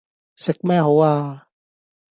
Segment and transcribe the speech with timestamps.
[0.35, 1.47] 食咩好啊